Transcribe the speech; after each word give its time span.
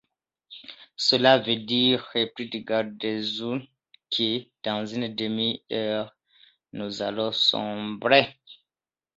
Cela 0.97 1.37
veut 1.37 1.57
dire, 1.57 2.07
reprit 2.15 2.49
Galdeazun, 2.49 3.61
que 4.09 4.47
dans 4.63 4.83
une 4.83 5.13
demi-heure 5.13 6.17
nous 6.73 7.03
allons 7.03 7.31
sombrer. 7.31 8.39